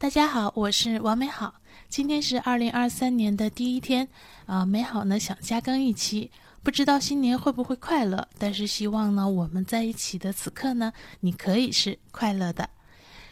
[0.00, 1.54] 大家好，我是王美好。
[1.88, 4.06] 今天是二零二三年的第一天，
[4.46, 6.30] 啊，美好呢想加更一期，
[6.62, 12.70] 不知道新年会不会快乐，但是希望呢我们在一起的此刻呢，你可以是快乐的。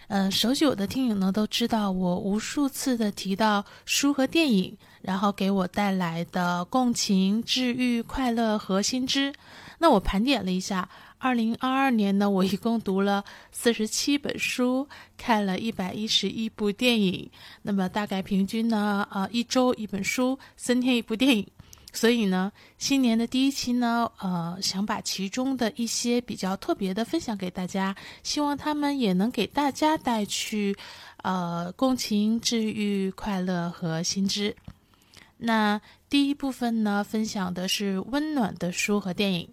[0.09, 9.33] 嗯，熟悉我的听友呢都知道，我无数次的提到书和电影，然后给我带来的共情、治愈、快乐和新知。
[9.79, 10.89] 那我盘点了一下。
[11.19, 14.87] 二零二二年呢，我一共读了四十七本书，
[15.17, 17.31] 看了一百一十一部电影。
[17.63, 21.47] 那么大概平均呢，呃，一周一本书，三天一部电影。
[21.93, 30.77] 所以呢，新年的第一期呢，呃，想把其中的一些比较特别的分享给大家，希望他们也能给大家带去，
[31.23, 34.55] 呃，共情、治愈、快乐和新知。
[35.39, 39.49] 那第一部分呢，分享的是温暖的书和电影。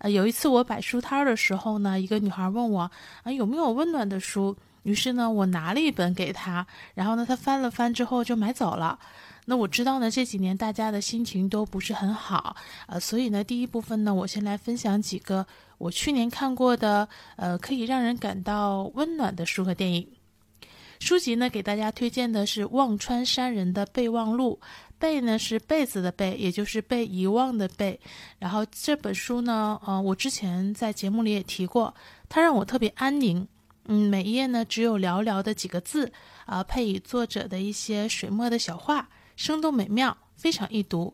[0.00, 2.90] 呃，有一次我摆书摊儿的时候呢，一个女孩问我
[3.22, 8.98] 啊有没有温暖的书，于是呢我拿了一本给她，然后呢她翻了翻之后就买走了。
[9.44, 20.08] 那我知道呢这几年大家的心情都不是很好，呃，所以呢第一部分呢我先来分享几个我去年看过的呃可以让人感到温暖的书和电影。
[21.00, 24.60] 书籍呢给大家推荐的是忘川山人的备忘录。
[25.00, 27.98] 被呢是被子的被，也就是被遗忘的被。
[28.38, 31.92] 然后这本书呢，呃，我之前在节目里也提过，
[32.28, 33.48] 它让我特别安宁。
[33.86, 36.12] 嗯，每一页呢只有寥寥的几个字，
[36.44, 41.12] 啊，配以作者的一些水墨的小画，生动美妙，非常易读。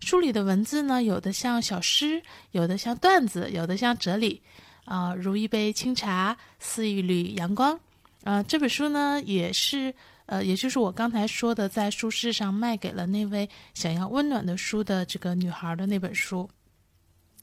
[0.00, 2.20] 书里的文字呢，有的像小诗，
[2.52, 4.40] 有的像段子，有的像哲理，
[4.86, 7.78] 啊，如一杯清茶，似一缕阳光。
[8.24, 9.94] 啊，这本书呢也是。
[10.26, 16.48] 呃，也就是我刚才说的，在书市上卖给了那位想要温暖的书的这个女孩的那本书。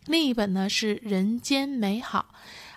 [0.06, 2.26] 另一本呢是《人间美好》，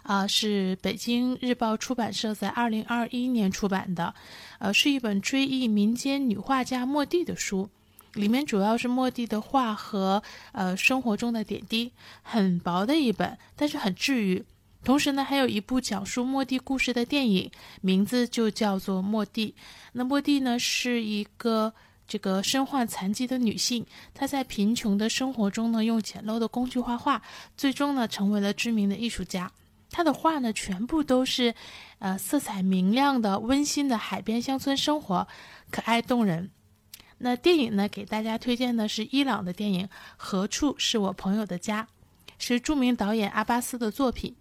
[0.09, 4.15] 啊，是北京日报出版社在二零二一年出版的，
[4.61, 7.69] 呃，是一本追忆民间女画家莫蒂的书。
[8.15, 11.93] 里面主要是莫蒂的画和呃生活中的点滴，
[12.23, 14.43] 很薄的一本，但是很治愈。
[14.87, 19.49] 同时呢，还有一部讲述莫蒂故事的电影，名字就叫做《莫蒂》。
[19.95, 21.75] 那莫蒂呢，是一个
[22.07, 27.21] 这个身患残疾的女性，她在贫穷的生活中呢，用简陋的工具画画，
[27.57, 29.51] 最终呢，成为了知名的艺术家。
[29.91, 31.53] 她的画呢，全部都是，
[31.99, 35.27] 呃，色彩明亮的、温馨的海边乡村生活，
[35.69, 36.49] 可爱动人。
[37.19, 39.87] 那电影呢，给大家推荐的是伊朗的电影
[40.17, 41.83] 《何处是我朋友的家》，
[42.39, 44.37] 是著名导演阿巴斯的作品。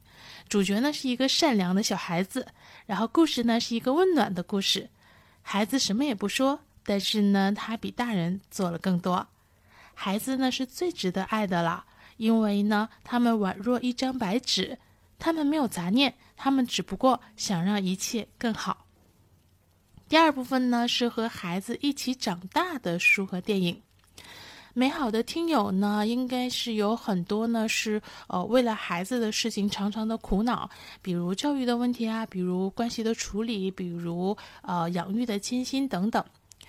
[0.47, 2.47] 主角呢是一个善良的小孩子，
[2.85, 4.89] 然后故事呢是一个温暖的故事。
[5.41, 9.27] 孩子什么也不说，但是呢他比大人做了更多。
[9.93, 11.85] 孩子呢是最值得爱的了，
[12.17, 14.77] 因为呢他们宛若一张白纸，
[15.17, 18.85] 他们没有杂念，他们只不过想让一切更好。
[20.07, 23.81] 第二部分呢是和孩子一起长大的书和电影。
[24.77, 30.69] 美好的听友呢，应该是有很多呢，是呃为了孩子的事情常常的苦恼，
[31.01, 36.21] 比如教育的问题啊，比如关系的处理，比如呃养育的艰辛等等。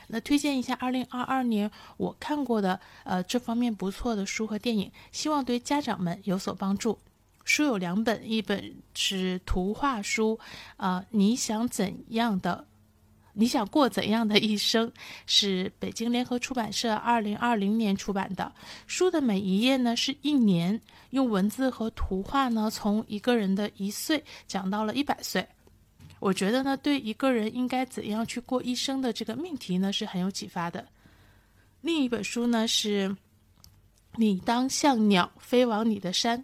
[0.06, 6.96] 那推荐一下二零二二年我看过的呃这方面不错的书和电影，希望对家长们有所帮助。
[7.42, 10.38] 书有两本，一本是图画书，
[10.76, 12.66] 啊，你想怎样的？
[13.38, 14.90] 你想过怎样的一生？
[15.26, 18.50] 是北京联合出版社二零二零年出版的
[18.86, 20.80] 书的每一页呢，是一年
[21.10, 25.46] 用文字和图画呢，从一个人的一岁讲到了一百岁。
[26.18, 30.88] 我觉得呢，对一个人应该怎样去过一生的这个命题呢，是很有启发的。
[31.82, 33.14] 另一本书呢，是
[34.14, 36.42] 你当像鸟飞往你的山。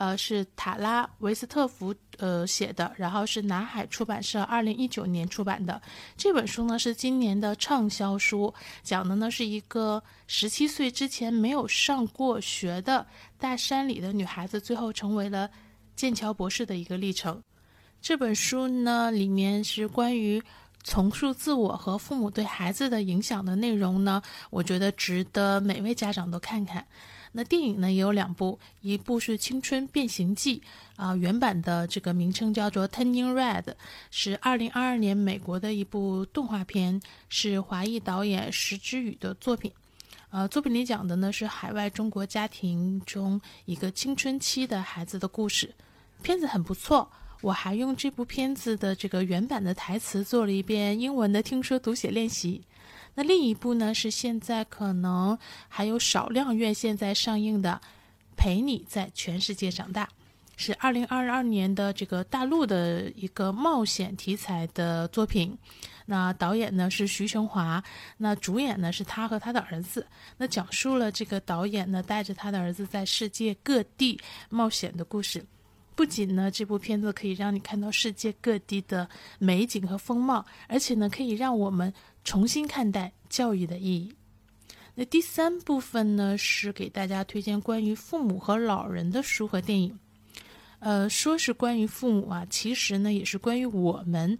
[0.00, 5.78] 呃，是塔拉维斯特福呃写的，然后是南海出版社二零一九年出版的
[6.16, 8.52] 这本书呢，是今年的畅销书，
[8.82, 13.06] 讲的呢是一个十七岁之前没有上过学的
[13.36, 15.50] 大山里的女孩子，最后成为了
[15.94, 17.38] 剑桥博士的一个历程。
[18.00, 20.42] 这本书呢，里面是关于
[20.82, 26.86] 重塑自我和父母对孩子的影响的内容呢，我觉得值得每位家长都看看。
[27.32, 30.58] 那电影呢也有两部，一部是《青春变形记》，
[30.96, 33.62] 啊，原版的这个名称叫做《Turning Red》，
[34.10, 39.70] 是二零二二年美国的一部动画片，是华裔导演石之宇的作品。
[40.30, 45.74] 呃，作品里讲的呢是海外中国家庭中一个青春期的孩子的故事。
[46.22, 47.10] 片子很不错，
[47.40, 52.62] 我还用这部片子的这个原版的台词做了一遍英文的听说读写练习。
[53.20, 55.38] 那另一部呢是现在可能
[55.68, 57.78] 还有少量院线在上映的
[58.34, 60.06] 《陪你在全世界长大》，
[60.56, 65.54] 是二零二二年的这个大陆的一个冒险题材的作品。
[66.06, 67.84] 那导演呢是徐成华，
[68.16, 70.06] 那主演呢是他和他的儿子。
[70.38, 74.18] 那讲述了这个导演呢带着他的儿子在世界各地
[74.48, 75.44] 冒险的故事。
[75.94, 79.06] 不仅呢这部片子可以让你看到世界各地的
[79.38, 81.92] 美景和风貌，而且呢可以让我们
[82.24, 84.14] 重新看待教育的意义。
[84.94, 89.98] 那第三部分呢是给大家推荐关于父母和老人的书和电影。
[90.78, 94.36] 呃，说是关于父母啊，其实呢也是关于我们。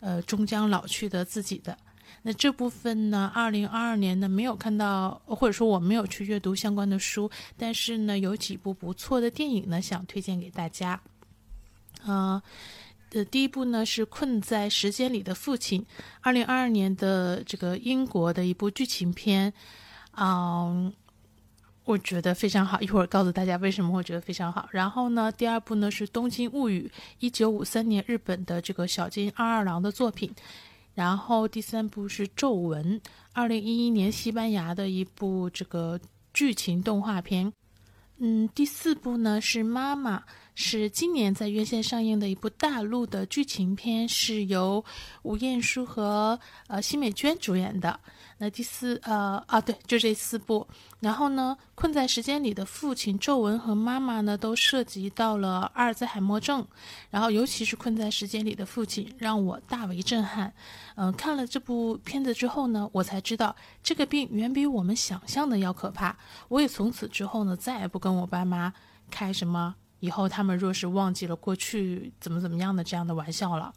[0.00, 1.78] 呃，终将老去的自己的
[2.22, 3.30] 那这部分呢？
[3.32, 11.00] 二零二二年呢没有看到，或者说我没有去阅读相关的书，但是呢有几部不错的电影呢，想推荐给大家。
[12.04, 12.42] 啊，
[13.12, 15.80] 的第一部呢是《困在时间里的父亲》，
[16.22, 19.52] 二零二二年的这个英国的一部剧情片，
[20.16, 20.92] 嗯。
[21.84, 24.68] 我觉得非常好，一会儿告诉大家为什么会觉得非常好。
[24.70, 26.88] 然后呢，第二部呢是《东京物语》，
[27.18, 30.32] 一九五三年日本的这个小津安二郎的作品。
[30.94, 33.00] 然后第三部是《皱纹》，
[33.32, 35.98] 二零一一年西班牙的一部这个
[36.32, 37.52] 剧情动画片。
[38.18, 40.20] 嗯，第四部呢是《妈妈》，
[40.54, 44.84] 是今年在院线上映的一部大陆的剧情片，是由
[45.22, 47.98] 吴彦姝和呃奚美娟主演的。
[48.38, 50.66] 那第四，呃，啊，对，就这四部。
[51.00, 56.66] 然后呢，困在时间里的父亲皱纹和妈妈呢，都涉及到了阿尔兹海默症。
[57.10, 60.52] 然后，尤其是困在时间里的父亲，让我大为震撼。
[60.96, 66.16] 嗯，看了这部片子之后呢，我才知道这个病远比我们想象的要可怕。
[66.48, 68.72] 我也从此之后呢，再也不跟我爸妈
[69.08, 73.72] 开什么以后他们若是忘记了过去怎么怎么样的这样的玩笑了。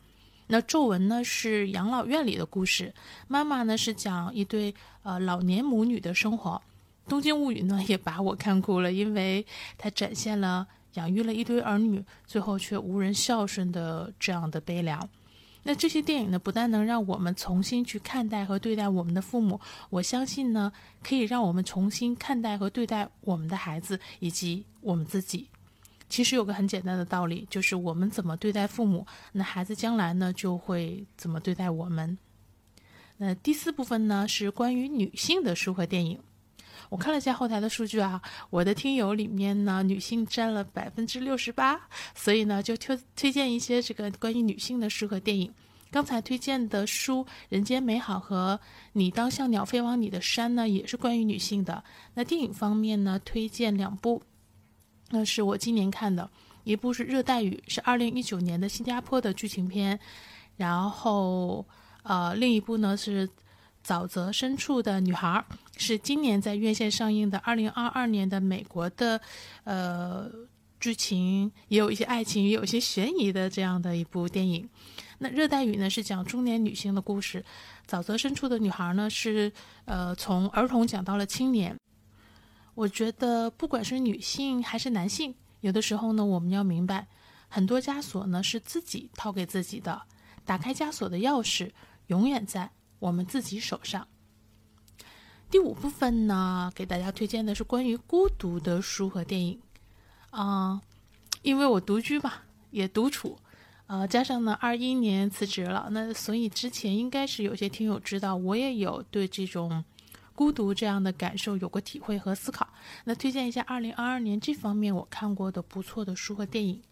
[0.48, 2.92] 那皱纹呢是养老院里的故事，
[3.28, 4.74] 妈妈呢是讲一对
[5.04, 6.60] 呃老年母女的生活。
[7.08, 9.46] 东京物语呢也把我看哭了，因为
[9.78, 15.08] 它展现了养育了一堆儿女，最后却无人孝顺的这样的悲凉。
[15.62, 19.62] 那这些电影呢，不但能让我们重新去看待和对待我们的父母，
[19.92, 20.72] 我相信呢，
[21.04, 25.48] 可以让我们重新看待和对待我们的孩子以及我们自己。
[26.16, 32.18] 其实有个很简单的道理，就是我们怎么对待父母，那孩子将来呢就会怎么对待我们。
[33.18, 36.18] 那第四部分呢是关于女性的书和电影。
[36.88, 41.82] 我看了一下后台的数据啊，我的听友里面呢女性占了百分之六十八，
[42.16, 45.54] 所以呢就推推荐一些这个关于女性的书和电影。
[45.92, 48.58] 刚才推荐的书《人间美好》和
[48.94, 51.84] 《你当像鸟飞往你的山》呢也是关于女性的。
[52.14, 54.24] 那电影方面呢，推荐两部。
[55.10, 56.30] 那是我今年看的
[56.64, 60.00] 一部是《热带雨》，是二零一九年的新加坡的剧情片。
[60.58, 61.66] 然后，
[62.04, 63.28] 呃，另一部呢是
[63.86, 65.44] 《沼泽深处的女孩》，
[65.76, 69.20] 是今年在院线上映的二零二二年的美国的，
[69.66, 70.32] 呃，
[70.80, 74.68] 剧情也有一些爱情，也有一些悬疑的这样的一部电影。
[75.20, 77.44] 那《热带雨》呢是讲中年女性的故事，
[77.92, 79.52] 《沼泽深处的女孩》呢是
[79.84, 81.76] 呃从儿童讲到了青年。
[82.76, 87.08] 我觉得，不管是女性还是男性，有的时候呢，我们要明白，
[87.48, 90.02] 很多枷锁呢是自己套给自己的。
[90.44, 91.72] 打开枷锁的钥匙
[92.08, 92.70] 永远在
[93.00, 94.06] 我们自己手上。
[95.50, 99.58] 第五部分呢，给大家推荐的是关于孤独的书和电影。
[100.32, 100.82] 啊，
[101.44, 102.34] 因为我独居嘛，
[102.72, 103.38] 也独处，
[103.88, 109.86] 呃，加上呢，二一年辞职了，那所以之前应该是有些听友知道，我也有对这种。
[110.36, 112.68] 孤独这样的感受有过体会和思考，
[113.06, 116.84] 那推荐一下二零二二年这方面我看过的不错的书和电影。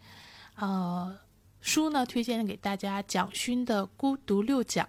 [0.55, 1.15] 呃，
[1.59, 4.85] 书呢推荐给大家蒋勋的《孤独六讲》。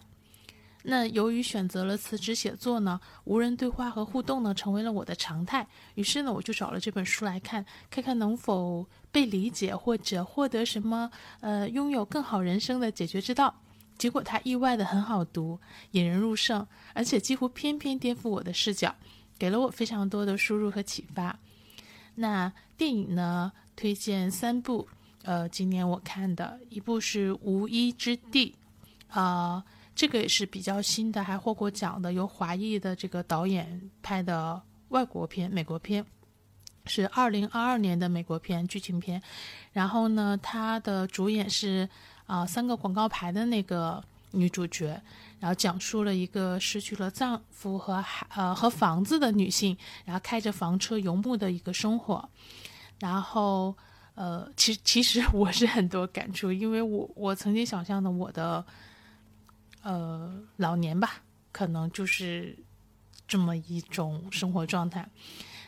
[0.86, 13.62] 那由于选择了辞职写作呢，无人对话和互动呢成为了我的常态，于是呢我就找了这本书来看，看看能否被理解或者获得什么呃拥有更好人生的解决之道。
[14.04, 15.58] 结果它意外的很好读，
[15.92, 18.94] 引人入胜，而且几乎偏偏颠覆我的视角，
[19.38, 21.38] 给了我非常多的输入和启发。
[22.14, 23.50] 那电影呢？
[23.74, 24.86] 推荐三部。
[25.22, 28.54] 呃，今年我看的一部是《无依之地》，
[29.18, 36.04] 啊，这个也是比较新的，还获过奖的，由华裔的这个导演拍的外国片、美国片，
[36.84, 39.22] 是二零二二年的美国片剧情片。
[39.72, 41.88] 然后呢，它的主演是。
[42.26, 45.00] 啊，三个广告牌的那个女主角，
[45.40, 52.28] 然后讲述了一个失去了丈夫和孩呃和房子的女性，然后开着房车游牧的一个生活。
[52.98, 53.76] 然后
[54.14, 58.64] 呃，其其实我是很多感触，因为我我曾经想象的我的
[59.82, 62.56] 呃老年吧，可能就是
[63.28, 65.08] 这么一种生活状态。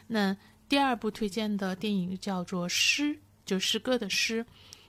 [0.07, 0.37] 那
[0.69, 3.15] 第二部推荐的电影叫做《诗》。
[3.47, 4.45] 就诗歌的诗。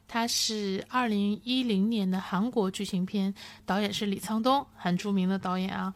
[0.10, 3.34] 它是二零一零年的韩国剧情片，
[3.66, 5.94] 导演是李沧东，很著名的导演啊。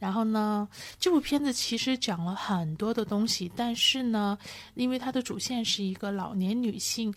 [0.00, 4.36] 然后呢，这部片子其实讲了很多的东西，但是呢，
[4.74, 7.14] 因为它的主线是一个老年女性，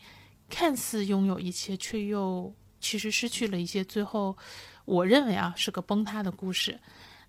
[0.48, 3.84] 看似拥有一切，却又其实失去了一些。
[3.84, 4.38] 最后，
[4.86, 6.80] 我认为啊，是个崩塌的故事。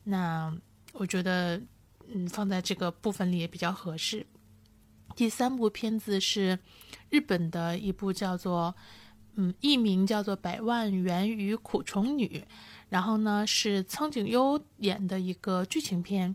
[0.05, 0.55] 那
[0.93, 1.59] 我觉得，
[2.13, 4.27] 嗯，放在这个部分里也比较合适。
[5.15, 6.59] 第三部片子是
[7.09, 8.75] 日本的一部叫做。
[9.37, 12.27] 嗯，艺名叫做《百万元与苦虫女》，
[12.89, 16.35] 然后呢是苍井优演的一个剧情片。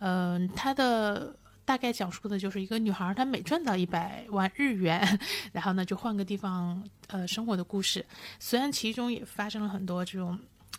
[0.00, 5.20] 嗯，它的大概讲述的就是一个女孩，她每赚到一百万日元，
[5.52, 8.04] 然后呢就换个地方呃生活的故事。
[8.40, 10.36] 虽然其中也发生了很多这种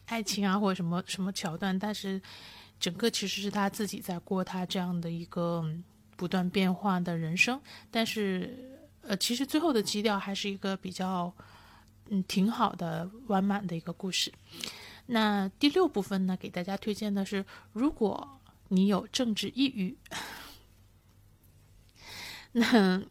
[0.07, 2.21] 爱情啊或者什么什么桥段，但是
[2.77, 5.65] 整个其实是她自己在过她这样的一个
[6.17, 7.57] 不断变化的人生。
[7.89, 11.33] 但是呃，其实最后的基调还是一个比较。
[12.09, 14.31] 嗯，挺好的，完满的一个故事。
[15.07, 19.97] 那第六部分呢，给大家推荐的是，如果你有政治抑郁，
[22.53, 23.01] 那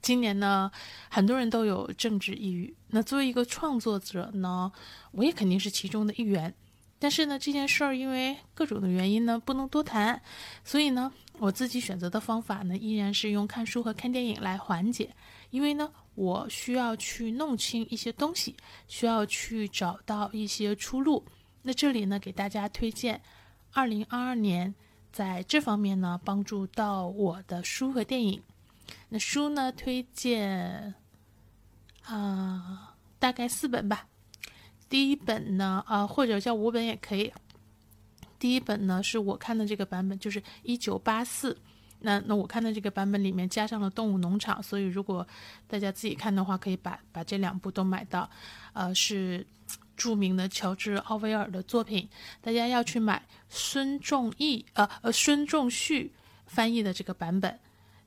[0.00, 0.70] 今年呢，
[1.10, 2.74] 很多人都有政治抑郁。
[2.88, 4.72] 那作为一个创作者呢，
[5.12, 6.54] 我也肯定是其中的一员。
[6.98, 10.20] 但是呢，这件事儿因为各种的原因呢，不能多谈。
[10.64, 15.14] 所以呢，我自己选择的方法呢，依然是用看书和看电影来缓解。
[15.50, 15.92] 因为呢。
[16.18, 18.56] 我需要去弄清一些东西，
[18.88, 21.24] 需要去找到一些出路。
[21.62, 23.22] 那这里呢，给大家推荐
[23.72, 24.74] 二零二二年
[25.12, 28.42] 在这方面呢帮助到我的书和电影。
[29.10, 30.92] 那书呢，推荐
[32.02, 34.08] 啊，大概四本吧。
[34.88, 37.32] 第一本呢，啊，或者叫五本也可以。
[38.40, 41.56] 第一本呢，是我看的这个版本，就是一九八四。
[42.00, 45.26] 那那我看的这个版本里面加上了动物农场，所以如果
[45.66, 48.28] 大家自己看的话，可以把把这两部都买到。
[48.72, 49.44] 呃，是
[49.96, 52.08] 著名的乔治奥威尔的作品，
[52.40, 56.12] 大家要去买孙仲义呃呃孙仲旭
[56.46, 57.58] 翻译的这个版本。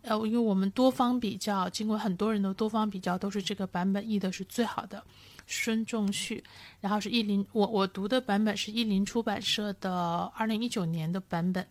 [0.03, 5.03] 呃，因为我们多方比较，经过很多人的多方比较，都是这个版本译的是最好的。
[5.45, 6.41] 孙仲旭，
[6.79, 11.67] 然后是译林，我我读的版本是译林出版社的二零一九年的版本。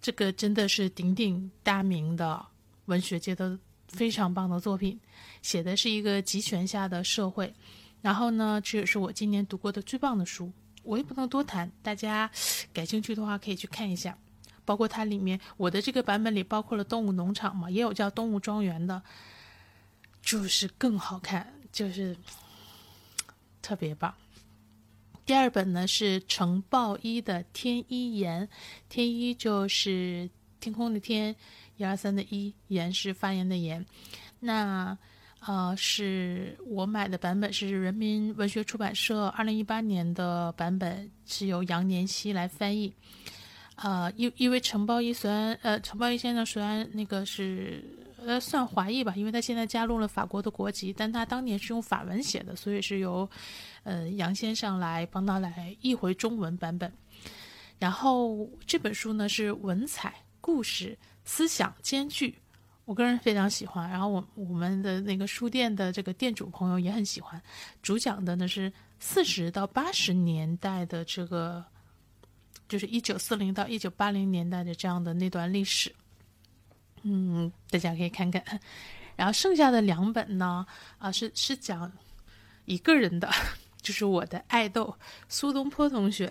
[0.00, 2.44] 这个真的是鼎鼎大名的
[2.86, 4.98] 文学界的非常棒的作品，
[5.42, 7.52] 写的是一个集权下的社会。
[8.00, 10.52] 然后呢，这也是我今年读过的最棒的书。
[10.84, 12.30] 我也不能多谈，大家
[12.72, 14.16] 感兴趣的话可以去看一下。
[14.64, 19.02] 包括它里面，我的这个版本里包括了动物农场嘛，也有叫动物庄园的，
[20.22, 22.16] 就是更好看，就是
[23.60, 24.14] 特别棒。
[25.28, 28.46] 第二本呢是程抱一的《天一言》，
[28.88, 30.26] 天一就是
[30.58, 31.36] 天空的天，
[31.76, 33.84] 一二三的一，言是发言的言。
[34.40, 34.96] 那
[35.40, 42.90] 呃是我买的版本是人民文学出版社二零一八年的版本，是由杨年希来翻译。
[43.76, 47.84] 呃，因因为程抱一虽然呃程抱一先生虽然那个是
[48.28, 53.28] 呃算华裔吧，因为他现在加入了法国的国籍，但他当年是用法文写的，所以是由。
[53.84, 56.92] 呃，杨先生来帮他来译回中文版本，
[57.78, 62.36] 然后这本书呢是文采、故事、思想兼具，
[62.84, 63.88] 我个人非常喜欢。
[63.88, 67.40] 然后我我们的那个书店的这个店主朋友也很喜欢。
[67.80, 68.70] 主讲的呢是
[69.00, 71.64] 四十到八十年代的这个，
[72.68, 75.90] 就是一九四零到一九八零年代的这样的那段历史。
[77.02, 78.42] 嗯，大家可以看看。
[79.16, 80.66] 然后剩下的两本呢，
[80.98, 81.90] 啊，是是讲
[82.64, 83.30] 一个人的。
[83.80, 84.94] 就是我的爱豆
[85.28, 86.30] 苏东坡同学，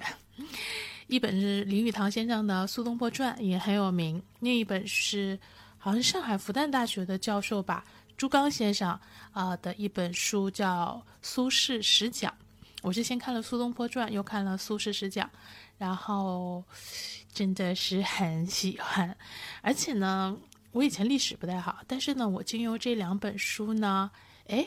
[1.08, 5.40] 一本是林语堂先生的《苏东坡传》，也很有名；另一本是
[5.78, 7.84] 好像上海复旦大学的教授吧，
[8.18, 9.00] 朱刚先生
[9.32, 12.32] 啊的一本书，叫《苏轼十讲》。
[12.84, 15.26] 我是先看了《苏东坡传》，又看了《苏轼十讲》，
[15.78, 16.64] 然后
[17.34, 19.18] 真的是很喜欢。
[19.62, 20.38] 而且呢，
[20.72, 24.10] 我以前历史不太好，但是呢，我经由这两本书呢，
[24.48, 24.66] 哎。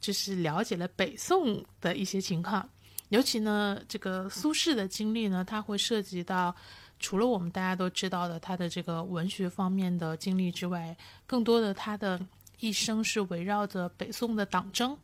[0.00, 2.66] 就是了解了北宋的一些情况，
[3.10, 6.56] 尤其呢，这个苏轼的经历呢，他会涉及到
[6.98, 12.18] 除了我们大家都知道的他的这个文学方面的经历之外，更多的他的
[12.60, 14.96] 一生是围绕着北宋的党争，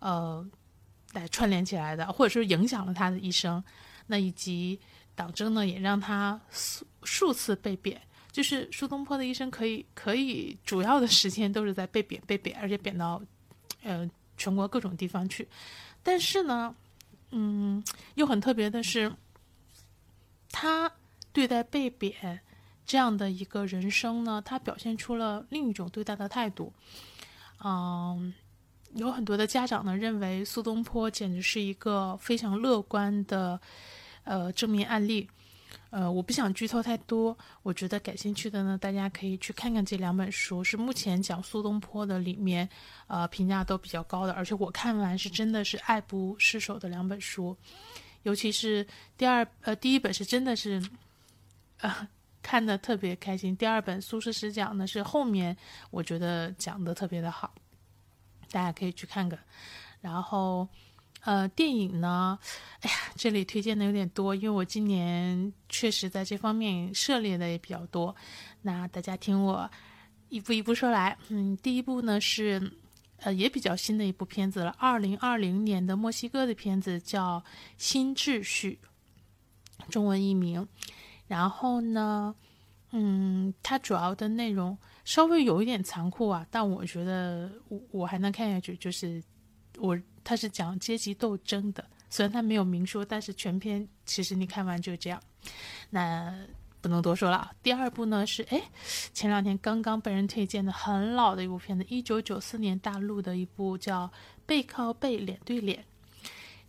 [0.00, 0.46] 呃，
[1.14, 3.64] 来串联起来的，或者说影响了他的一生。
[4.06, 4.78] 那以及
[5.14, 7.98] 党争呢，也让他数数次被贬。
[8.34, 13.22] 就是苏东坡的一生，可以可以主要的时间都是在被贬、被贬，而且贬到。
[13.86, 15.46] 呃，全国各种地方去，
[16.02, 16.74] 但是呢，
[17.32, 19.12] 嗯，又很特别的是，
[20.50, 20.90] 他
[21.34, 22.40] 对待被贬
[22.86, 26.72] 这样的一个人生呢，他表现出了另一种对待的态度。
[27.62, 28.32] 嗯，
[28.94, 33.60] 有很多的家长呢认为苏东坡简直是一个非常乐观的
[34.22, 35.28] 呃正面案例。
[35.94, 42.68] 呃，我不想剧透太多，我觉得感兴趣的呢，大家可以去看看这两本书，是目前讲苏东坡的里面，
[43.06, 47.56] 呃，评价都比较高的，而且我看完是真的是爱不释手的两本书，
[48.24, 48.84] 尤其是
[49.16, 50.82] 第二，呃，第一本是真的是，
[51.78, 52.08] 呃，
[52.42, 55.56] 看的特别开心，第二本苏轼诗讲呢是后面
[55.92, 57.54] 我觉得讲的特别的好，
[58.50, 59.38] 大家可以去看看，
[60.00, 60.68] 然后。
[61.24, 62.38] 呃，电影呢？
[62.80, 68.14] 哎呀，这里推荐的有点多，因为我今年确实在这方面涉猎的也比较多。
[68.60, 69.70] 那大家听我
[70.28, 71.16] 一步一步说来。
[71.30, 72.72] 嗯，第一部呢是
[73.20, 77.40] 呃也比较新的一部片子了，二零二零年的墨西哥的片子叫
[77.78, 78.78] 《新秩序》，
[79.90, 80.68] 中文译名。
[81.26, 82.34] 然后呢，
[82.90, 84.76] 嗯，它主要的内容
[85.06, 89.22] 稍微有一点残酷啊，但我觉得我我还能看下去，就是
[89.78, 89.98] 我。
[90.24, 95.22] 它是讲阶级斗争的，虽然它没有明说，但是全篇其实你看完就这样。
[95.90, 96.34] 那
[96.80, 97.52] 不能多说了。
[97.62, 98.60] 第二部呢是哎，
[99.12, 104.06] 前两天刚刚被人推荐的很老的一部片子，一九九四年大陆的一部叫
[104.44, 105.78] 《背靠背脸对脸》，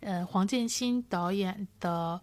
[0.00, 2.20] 呃，黄建新导演的，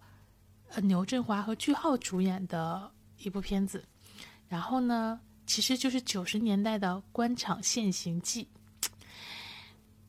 [0.70, 3.84] 呃，牛振华和句号主演的一部片子。
[4.48, 8.48] 然后呢，其实就是九十年代的官场现形记，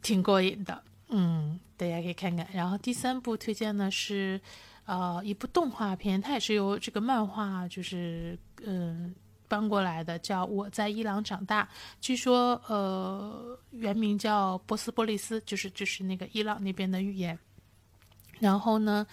[0.01, 0.83] 挺过瘾的。
[1.09, 2.47] 嗯，大家可以看看。
[2.51, 4.41] 然后第三部推荐呢是，
[4.85, 9.13] 呃，一部动画片，它也是由这个漫画就是嗯
[9.47, 11.63] 搬过来的，叫《我在伊朗长大》。
[12.01, 17.37] 据说呃原名叫波斯波利斯，就是就是那个伊朗那边的语言。
[18.39, 19.05] 然后呢，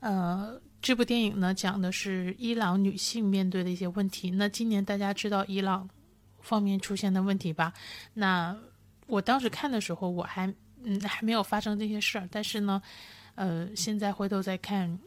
[0.00, 4.30] 呃，这部电影呢讲的是伊朗女性面对的一些问题。
[4.32, 5.88] 那今年大家知道伊朗
[6.42, 7.72] 方面出现的问题吧？
[8.12, 8.54] 那
[9.06, 10.52] 我当时看的时候，我还。
[10.84, 12.82] 嗯，还没有发生这些事儿，但是呢，
[13.34, 14.98] 呃，现在回头再看，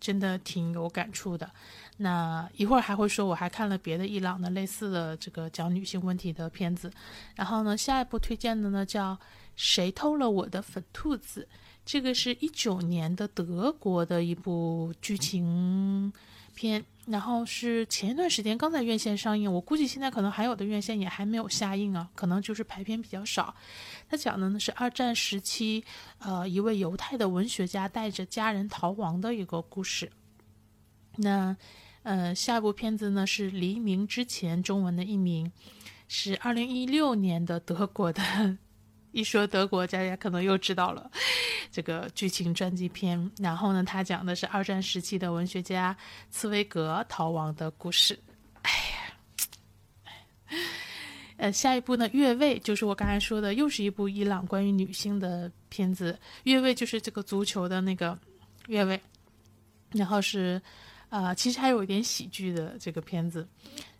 [0.00, 1.50] 真的挺有感触的。
[1.98, 6.92] 那一会儿还会说，我还看了别的伊朗的类似的这个讲女性问题的片子。
[7.34, 9.14] 然后呢，下一部推荐的呢叫
[9.56, 11.48] 《谁偷了我的粉兔子》，
[11.84, 16.12] 这个是一九年的德国的一部剧情
[16.54, 16.84] 片。
[17.06, 23.54] 然后是前一段时间刚在院线上映，我估计现在可能还有的院线也还没有下映啊，可能就是排片比较少。
[24.08, 25.84] 他讲的呢是二战时期，
[26.18, 30.10] 呃，一位犹太的文学家带着家人逃亡的一个故事。
[31.16, 31.56] 那，
[32.02, 35.52] 呃，下一部片子呢是《黎明之前》，中文的译名
[36.08, 38.58] 是二零一六年的德国的。
[39.16, 41.10] 一说德国，大家可能又知道了
[41.72, 43.30] 这个剧情传记片。
[43.38, 45.96] 然后呢，他讲的是二战时期的文学家
[46.30, 48.18] 茨威格逃亡的故事。
[48.60, 50.58] 哎呀，
[51.38, 56.12] 呃，下一部呢，《越位》就是我刚才说的，又是一部伊朗关于女性的片子。
[56.42, 58.18] 《越位》就是这个足球的那个
[58.66, 59.00] 越位，
[59.92, 60.60] 然后是，
[61.08, 63.48] 呃，其实还有一点喜剧的这个片子。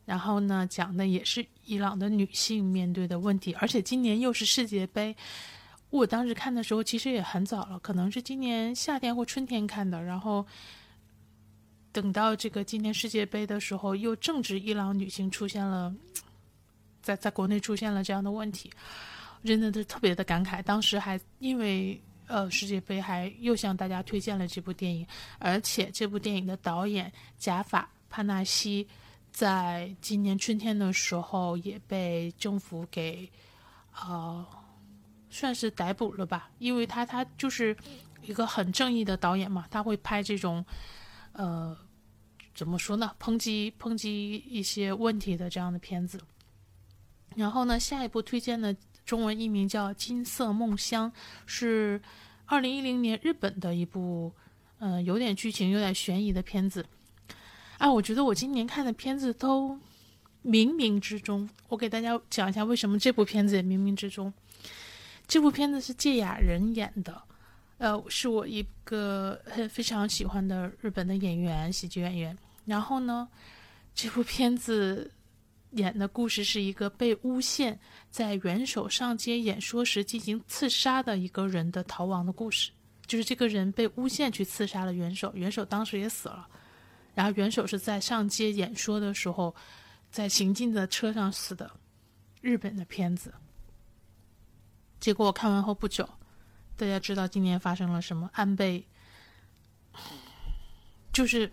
[0.07, 5.15] 然后呢，讲的也是伊朗的女性面对的问题，而且今年又是世界杯。
[5.91, 10.01] 我当时看的时候，其实也很早了，可能是今年夏天或春天看的。
[10.01, 10.47] 然后
[11.91, 15.93] 等到这个今年世界杯的时候，又正值伊朗女性出现了，
[17.03, 18.71] 在在国内出现了这样的问题，
[19.45, 20.63] 真的是特别的感慨。
[20.63, 25.05] 当时还因为呃世界杯，还又向大家推荐了这部电影，
[25.41, 28.87] 而且这部电影的导演贾法帕纳西。
[29.37, 33.31] 在今年春天的时候，也被政府给，
[33.93, 34.47] 呃，
[35.29, 36.51] 算是逮捕了吧？
[36.59, 37.77] 因为他他就是
[38.23, 40.65] 一个很正义的导演嘛，他会拍这种，
[41.33, 41.77] 呃，
[42.55, 43.15] 怎么说呢？
[43.21, 46.19] 抨击抨击一些问题的这样的片子。
[47.35, 51.13] 然后呢，下一部推荐的中文译名叫《金色梦乡》，
[51.45, 52.01] 是
[52.47, 54.33] 二零一零年日本的一部，
[54.79, 56.87] 嗯，有点剧情、有点悬疑的片子。
[57.79, 59.79] 啊，我觉得我今年看的片子都
[60.45, 61.49] 冥冥之中。
[61.69, 64.33] 我给大家讲一下为什么这部片子也冥冥之中。
[65.29, 67.21] 这部片子是芥雅人演的，
[67.79, 72.37] 呃，是我一个很非常喜欢的日本的演员，喜剧演员。
[72.65, 73.29] 然后呢，
[73.95, 75.11] 这部片子
[75.73, 77.79] 演的故事是一个被诬陷
[78.11, 82.71] 在元首上街演说时进行刺杀的一个人的逃亡的故事。
[83.07, 86.49] 就是这个人被诬陷去刺杀了元首，元首当时也死了。
[87.17, 89.55] 然后元首是在上街演说的时候，
[90.11, 91.71] 在行进的车上死的，
[92.43, 93.33] 日本的片子。
[95.01, 96.07] 结果我看完后不久，
[96.77, 98.29] 大家知道今年发生了什么？
[98.35, 98.87] 安倍，
[101.11, 101.51] 就是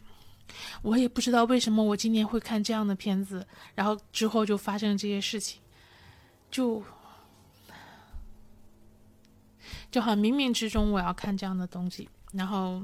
[0.81, 5.61] 我也不知道为什么我今年会看这样的片子，然后之后就发生了这些事情，
[6.51, 6.83] 就
[9.89, 12.83] 就好像冥冥之中我要看这样的东西，然后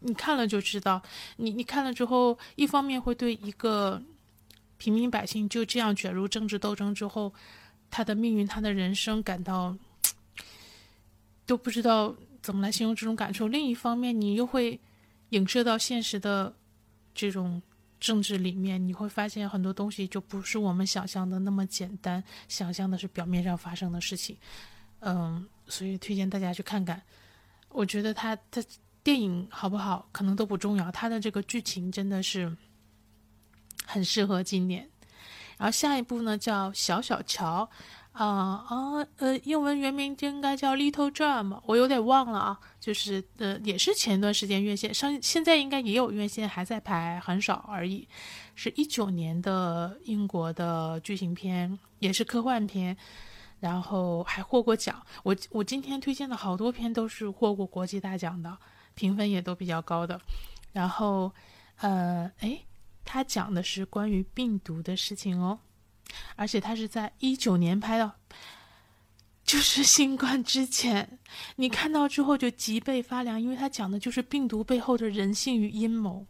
[0.00, 1.02] 你看了就知道，
[1.36, 4.02] 你你看了之后，一方面会对一个
[4.76, 7.32] 平民百姓就这样卷入政治斗争之后，
[7.90, 9.76] 他的命运、他的人生感到
[11.46, 14.80] 都不知道怎么来形容这种感受；另一方面，你又会
[15.30, 16.54] 影射到现实的
[17.14, 17.62] 这种。
[18.00, 24.34] 政治里面你会发现很多东西就不是我们想象的那么简单，想象的是表面上发生的事情，
[25.00, 27.02] 嗯，所以推荐大家去看看。
[27.68, 28.64] 我觉得他他
[29.10, 32.56] 电影好不好可能都不重要，它的这个剧情真的是
[33.84, 34.88] 很适合今年。
[35.58, 37.64] 然后下一部呢叫《小小乔》。
[38.12, 38.26] 啊
[38.68, 42.60] 啊呃，英文原名应该叫《Little Drum》，我有点忘了啊。
[42.78, 48.06] 就是呃，也是前段时间院线上，现在应该也有院线还在拍，很少而已。
[48.54, 52.96] 是一九年的英国的剧情片，也是科幻片，
[53.58, 55.04] 然后还获过奖。
[55.24, 58.56] 我我今天推荐的好多片都是获过国际大奖的，
[58.94, 60.20] 评分也都比较高的。
[60.72, 61.32] 然后
[61.76, 62.64] 呃，诶，
[63.04, 65.58] 他讲的是关于病毒的事情哦。
[66.34, 68.12] 而且他是在一九年拍的，
[69.44, 71.18] 就是新冠之前。
[71.56, 76.26] 你看到之后就脊背发凉，因为他讲的就是病毒背后的人性与阴谋，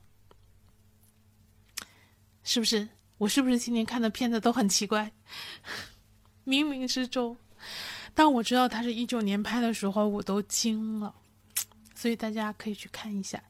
[2.42, 2.88] 是不是？
[3.18, 5.12] 我是不是今年看的片子都很奇怪？
[6.46, 7.37] 冥冥之中，
[8.14, 11.14] 当我知道他是一九年拍的时候，我都惊了。
[12.00, 13.42] 所以大家可以去看一下。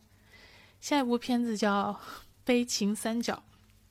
[0.81, 1.93] 下一部片子叫
[2.45, 3.41] 《悲情三角》。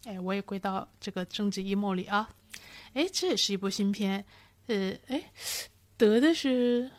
[0.09, 2.29] 哎，我也归到这个政治阴谋里啊！
[2.93, 4.25] 哎，这也是一部新片，
[4.67, 5.23] 呃，哎，
[5.95, 6.91] 得的是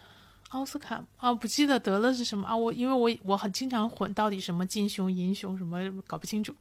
[0.50, 2.56] 奥斯卡啊，不记得得了是什么啊？
[2.56, 6.54] 我因为我我很经常混到底什么金熊银熊什么搞不清楚，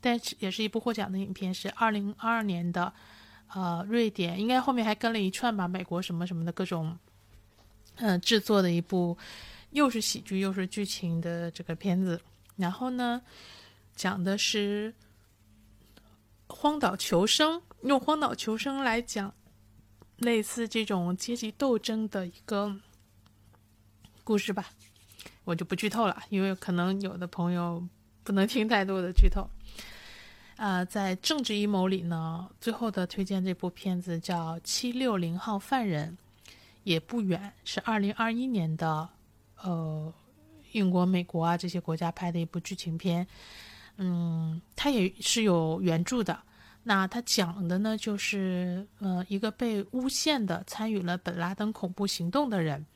[0.00, 2.92] 但是也是一部获奖的影片，是二零二二年的，
[3.52, 6.96] 呃，瑞典应该后面还跟了一串吧，美国什么什么的各种，
[7.96, 9.16] 嗯，制作的一部
[9.76, 12.20] 又是喜剧又是剧情的这个片子，
[12.56, 13.22] 然后呢，
[13.94, 14.92] 讲的是。
[16.48, 19.34] 荒岛求生，用荒岛求生来讲，
[20.18, 22.72] 类似这种阶级斗争的一个
[24.22, 24.70] 故事吧，
[25.42, 27.84] 我就不剧透了，因为可能有的朋友
[28.22, 29.44] 不能听太多的剧透。
[30.56, 36.16] 啊， 在政治阴谋里呢，最后的推荐这部片子叫《七六零号犯人》，
[36.84, 39.08] 也不远，是二零二一年的，
[39.66, 40.12] 呃，
[40.72, 43.26] 英国、美国啊这些国家拍的一部剧情片。
[43.96, 46.38] 嗯，它也是有原著的。
[46.84, 52.86] 那它讲的呢，就是呃，一个被诬陷的参与了本拉登恐怖行动的人，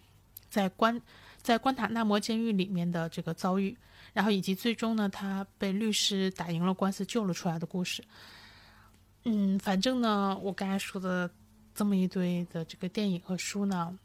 [0.49, 1.01] 在关
[1.43, 3.77] 在关塔那摩监狱里面的这个遭遇，
[4.13, 8.05] 然后以及最终呢，他被律师打赢了官司救了出来的故事。
[9.25, 11.29] 嗯，反正呢，我刚才说的
[11.75, 13.99] 这么一堆的这个电影和书呢，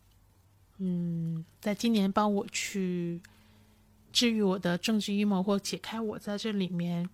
[0.78, 3.22] 嗯，在今年帮我去。
[4.12, 7.10] 治愈我的政治阴谋，或解开我在这里面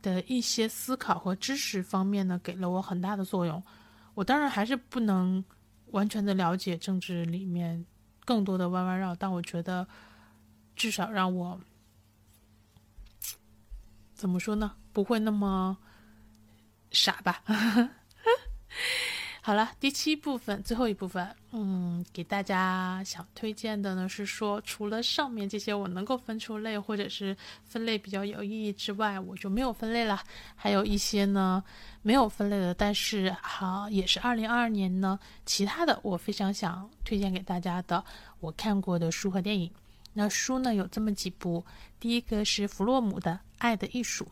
[0.00, 3.62] 的一些思考和知识方面呢，给了我很大的作用。
[4.14, 5.44] 我当然还是不能
[5.88, 7.84] 完全的了解政治里面
[8.24, 9.86] 更多的弯弯绕，但我觉得
[10.74, 11.60] 至少让我
[14.14, 15.76] 怎么说呢，不会那么
[16.92, 17.44] 傻吧。
[19.42, 30.22] 好了，第七部分，最后一部分，嗯，给大家想推荐的呢是说，除了上面这些我能够分出类或者是分类比较有意义之外，我就没有分类了。
[30.54, 31.64] 还有一些呢
[32.02, 38.04] 没有分类的，但是好也是二零二二年呢，其他的我非常想推荐给大家的，
[38.40, 39.70] 我看过的书和电影。
[40.12, 41.64] 那书呢有这么几部，
[41.98, 44.24] 第一个是弗洛姆的《爱的艺术》。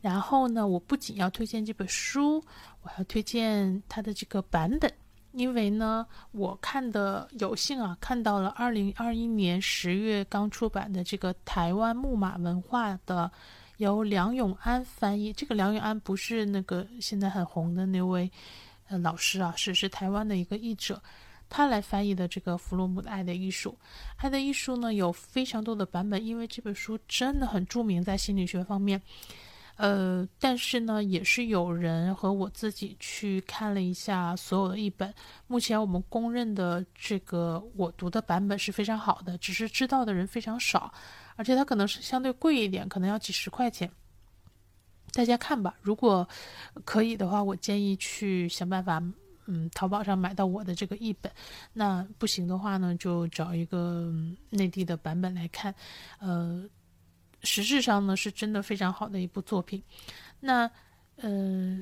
[0.00, 2.42] 然后呢，我不仅要推荐这本书，
[2.82, 4.90] 我要推荐它的这个版本，
[5.32, 13.30] 因为呢，我看的有幸啊，看到了二零二一年十月刚出版的这个台湾木马文化的，
[13.76, 15.32] 由梁永安翻译。
[15.32, 18.30] 这个梁永安不是那个现在很红的那位
[18.88, 21.02] 呃老师啊，是是台湾的一个译者，
[21.50, 23.70] 他来翻译的这个弗洛姆的《爱的艺术》。
[24.16, 29.02] 《爱的艺术》呢有非常多的版本，因为这本书真的很著名，在心理学方面。
[29.80, 35.14] 呃，但是呢，也是有人和我自己去看了一下所有的译本。
[35.46, 40.92] 目前我们公认的这个我读的版本是非常好的，只是知道的人非常少，
[41.34, 43.90] 而且它可能是相对贵一点，可能要几十块钱。
[45.12, 46.28] 大家看吧，如果
[46.84, 49.02] 可以的话，我建议去想办法，
[49.46, 51.32] 嗯，淘宝上买到我的这个译本。
[51.72, 54.12] 那不行的话呢，就找一个
[54.50, 55.74] 内地的版本来看，
[56.18, 56.68] 呃。
[57.42, 59.82] 实质上呢，是真的非常好的一部作品。
[60.40, 60.70] 那，
[61.16, 61.78] 呃，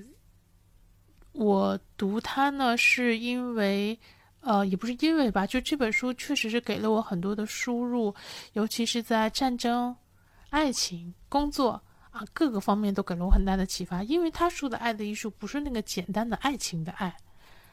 [1.32, 3.98] 我读它呢，是因为，
[4.40, 8.14] 呃，也不是因为吧，就这本书确实是给了我很多的输入，
[8.52, 9.94] 尤其是在战争、
[10.50, 14.02] 爱情、工作啊各个方面都给了我很大的启发。
[14.02, 17.16] 因为他说的爱的艺术不是那个简单的爱情的爱，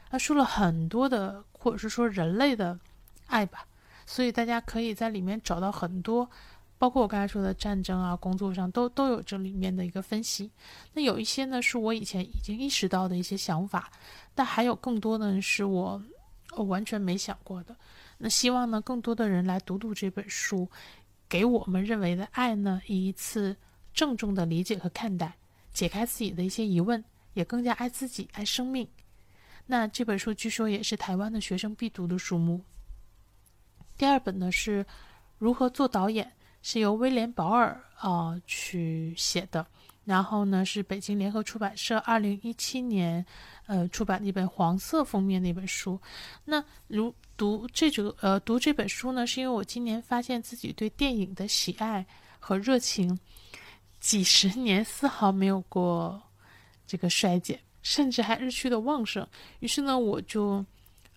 [0.09, 2.79] 他说了很多的，或者是说人类的
[3.27, 3.65] 爱吧。
[4.07, 6.29] 所以大家可以在里面找到很多，
[6.77, 10.51] 包括我刚才说的战争啊，工作上都都有这里面的一个分析。
[10.93, 13.91] 那有一些呢是我以前已经意识到的一些想法，
[14.33, 16.01] 但还有更多呢是我。
[16.51, 17.75] 我完全没想过的，
[18.17, 20.69] 那希望呢，更多的人来读读这本书，
[21.27, 23.53] 给我们认为的爱呢一次
[23.93, 25.35] 郑重的理解和看待，
[25.73, 28.87] 解开自己的一些疑问，也更加爱自己、爱生命。
[29.65, 32.61] 那这本书据说也是台湾的学生必读的书目。
[33.97, 34.85] 第二本呢是
[35.37, 36.31] 如何做导演，
[36.67, 39.63] 是由威廉·保尔啊去写的。
[40.03, 43.23] 然后呢，是北京联合出版社二零一七年，
[43.67, 45.99] 呃，出版的一本黄色封面的一本书。
[46.43, 52.03] 那如读这个呃读这本书呢，是因为我今年发现自己对电影的喜爱
[52.39, 53.19] 和热情，
[53.99, 56.19] 几十年丝毫没有过
[56.87, 59.27] 这个衰减，甚至还日趋的旺盛。
[59.59, 60.65] 于是呢，我就。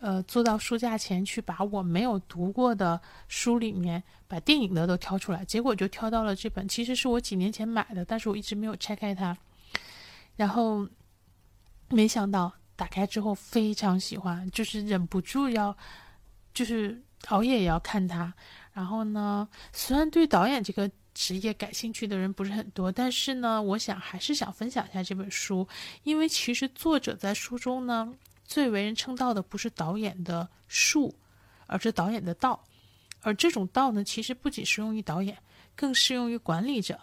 [0.00, 9.36] 呃，坐到书架前去，把我没有读过的书里面，把电影的都挑出来，结果就挑到了这本，其实是我几年前买的，但是我一直没有拆开它。
[10.36, 10.88] 然后
[11.88, 15.76] 没想到打开之后非常喜欢，就是忍不住要，
[16.54, 18.32] 就是熬夜也要看它。
[18.72, 25.66] 然后呢，虽然对导演这个职业感兴趣的人不是很多，但是呢，我想还是想分享一下这本书，
[26.04, 28.14] 因为其实作者在书中呢。
[28.48, 31.14] 最为人称道的不是导演的术，
[31.66, 32.64] 而是导演的道。
[33.20, 35.36] 而这种道呢，其实不仅适用于导演，
[35.76, 36.98] 更适用于管理者。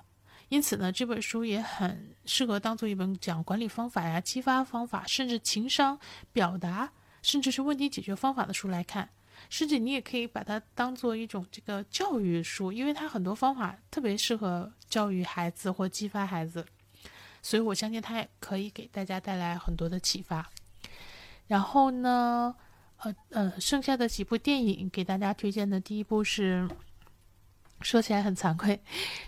[0.49, 5.99] 因此呢，这本书也很适合当做一本讲管理方法呀、激发方法，甚至情商、
[6.33, 9.07] 表达，甚至是问题解决方法的书来看。
[9.49, 16.65] 甚至你也可以把它当做一种这个教育书，因为它很多方法特别适合教育孩子或激发孩子。
[17.41, 20.49] 所以我相信它也可以给大家带来很多的启发。
[21.47, 22.55] 然后呢，
[22.97, 26.67] 呃呃，剩下的几部电影给大家推荐的第一部是，
[27.81, 28.77] 说起来很惭愧，《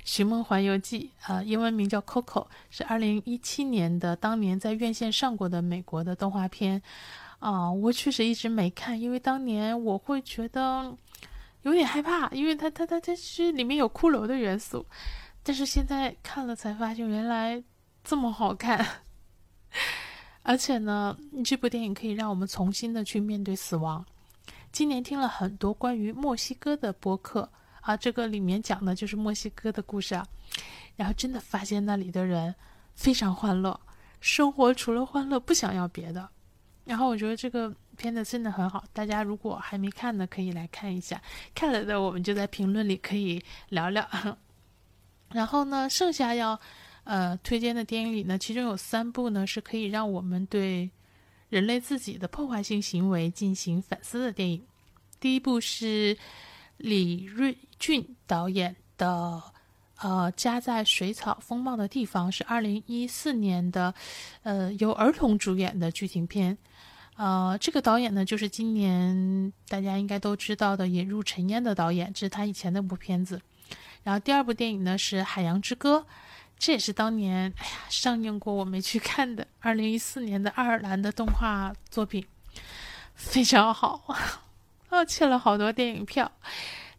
[0.04, 6.82] 寻梦环游记》啊，英文名叫《Coco》，是二零一七年的，当年在院线上过的美国的动画片
[7.40, 7.72] 啊。
[7.72, 10.96] 我确实一直没看，因为当年我会觉得
[11.62, 14.86] 有点害怕，因为它它它它是里面有骷髅的元素，
[15.44, 17.62] 但是现在看了才发现原来
[18.04, 18.84] 这么好看。
[20.48, 24.06] 而且呢，这部电影可以让我们重新的去面对死亡。
[24.72, 30.26] 今年听了很多关于墨西哥的播客啊，这个里面讲的就是墨西哥的故事啊。
[30.96, 32.56] 然后真的发现那里的人
[32.96, 33.78] 非常欢乐，
[34.22, 36.30] 生活除了欢乐不想要别的。
[36.86, 41.22] 然后我觉得这个片子真的很好，大家如果还没看的可以来看一下，
[41.54, 44.08] 看了的我们就在评论里可以聊聊。
[45.34, 46.58] 然后呢，剩下要。
[47.08, 50.90] 呃，推荐的电影里呢，其中有三部呢是可以让我们对
[51.48, 54.62] 人类自己的破坏性行为进行反思的电影。
[55.18, 56.18] 第一部是
[56.76, 59.42] 李瑞俊导演的
[60.02, 63.94] 呃《家在水草丰茂的地方》，是二零一四年的，
[64.44, 66.58] 呃，由儿童主演的剧情片。
[67.16, 73.42] 呃，这个导演呢，就是今年大家应该都知道的《引入尘烟》的导演，这是他以前那部片子。
[74.04, 76.00] 然后第二部电影呢是《海洋之歌》。
[76.60, 82.26] 这也是当年哎呀上映过我没去看的二零一四年的爱尔兰的动画作品，
[83.14, 84.16] 非常好，
[84.90, 86.32] 啊欠了好多电影票。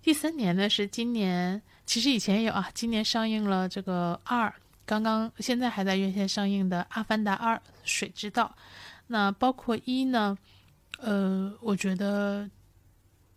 [0.00, 4.54] 第三年呢是今年，其实以前有啊，今年上映了这个二，
[4.86, 8.54] 刚刚现在还在院线上映的《阿凡达二：水之道》，
[9.08, 10.38] 那包括一呢，
[11.00, 12.48] 呃，我觉得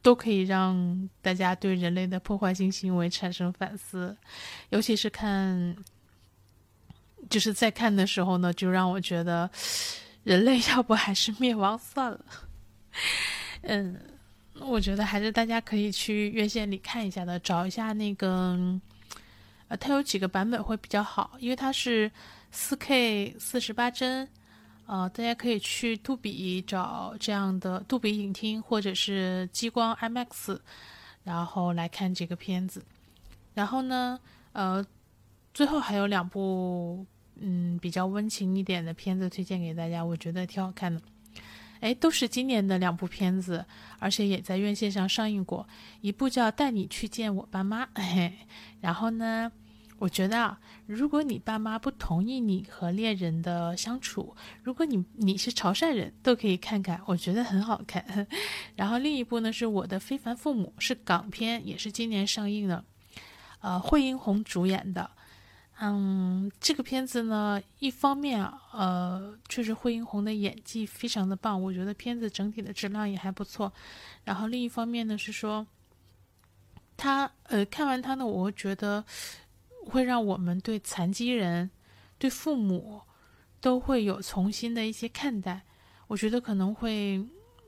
[0.04, 4.16] 都可以让大家对人类的破坏性行为产生反思，
[4.70, 5.76] 尤其是看。
[7.30, 9.50] 就是在看的时候呢，就让我觉得，
[10.24, 12.20] 人类 要不还是灭亡算了。
[13.62, 14.00] 嗯，
[14.60, 18.58] 我觉得还是大家可以去院线里看一下的，找一下那个，
[19.68, 22.12] 呃，它有几个版本会比较好，因为它是
[22.52, 24.28] 四 K 四十八帧，
[24.88, 30.60] 呃，大家可以去杜比找这样的杜比影厅或者是激光 IMAX，
[31.24, 32.84] 然后来看这个片子。
[33.54, 34.20] 然后呢，
[34.54, 34.86] 呃，
[35.54, 37.06] 最后还有两部。
[37.42, 41.02] 嗯，比较温情一点的片子推荐给大家，我觉得挺好看的。
[41.82, 43.66] 哎，都是今年的两部片子，
[43.98, 45.68] 而且也在院线上上映过。
[46.02, 48.32] 一部叫《带你去见我爸妈》，嘿，
[48.80, 49.52] 然后呢，
[49.98, 58.28] 我觉得啊，如果你爸妈不同意你和恋人的相处，如果你你是潮汕人，都可以看看，我觉得很好看。
[58.76, 62.86] 然后另一部呢是我的非凡父母，是港片，也是今年上映的，
[63.62, 65.10] 呃，惠英红主演的。
[65.82, 73.74] 嗯，这个片子呢，一方面啊，呃，确实惠英红的演技非常的棒，我觉得片子整体的质量也还不错。
[74.24, 75.66] 然后另一方面呢是说，
[76.96, 79.04] 他呃看完他呢，我觉得。
[79.84, 81.68] 会让我们对残疾人、
[82.20, 83.02] 对父母
[83.60, 85.60] 都会有重新的一些看待。
[86.06, 87.20] 我觉得可能会，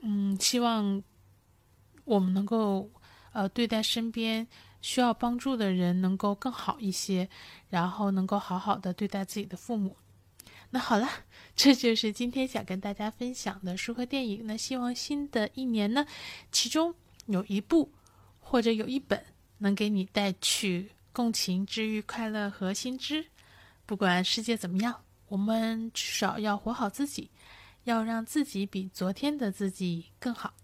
[0.03, 1.01] 嗯，希望
[2.05, 2.87] 我们能够，
[3.31, 4.47] 呃，对待身边
[4.83, 7.27] 需要帮助的人能够更好一些，
[7.69, 9.97] 然后能够好好的对待自己的父母。
[10.69, 11.09] 那好了，
[11.55, 14.45] 这就是今天想跟大家分享的书和电影。
[14.45, 16.05] 那希望新的一年呢，
[16.51, 16.93] 其中
[17.25, 17.91] 有一部
[18.39, 19.25] 或者有一本
[19.57, 20.91] 能给你带去。
[21.15, 23.23] 共情、治愈、快乐和心知，
[23.85, 27.29] 不管世界怎么样，我们至少要活好自己，
[27.83, 30.55] 要让自己比昨天的自己更好。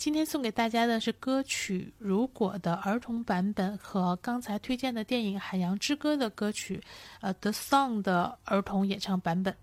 [0.00, 6.82] 今天送给大家的是歌曲《如果》的儿童版本和刚才推荐的电影《海洋之歌》的歌曲，
[7.20, 9.54] 呃，《The Song》的儿童演唱版本。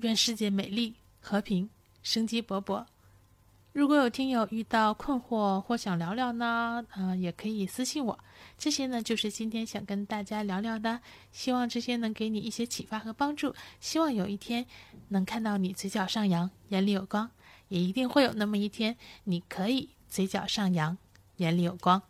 [0.00, 1.70] 愿世界美丽、和平、
[2.02, 2.84] 生机勃勃。
[3.72, 8.18] 如果有听友遇到困惑或想聊聊呢，嗯，也可以私信我。
[8.58, 11.00] 这些呢，就是今天想跟大家聊聊的。
[11.32, 13.54] 希望这些能给你一些启发和帮助。
[13.80, 14.66] 希望有一天
[15.08, 17.30] 能看到你嘴角上扬，眼里有光。
[17.68, 20.96] 也一定会有那么一天，你可以嘴角上扬，
[21.36, 22.02] 眼里有光。